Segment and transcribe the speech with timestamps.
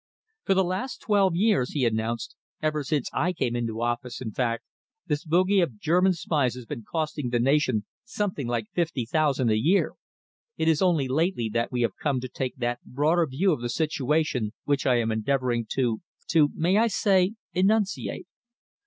[0.45, 4.63] "For the last twelve years," he announced, "ever since I came into office, in fact,
[5.05, 9.55] this bogey of German spies has been costing the nation something like fifty thousand a
[9.59, 9.93] year.
[10.57, 13.69] It is only lately that we have come to take that broader view of the
[13.69, 18.25] situation which I am endeavouring to to may I say enunciate?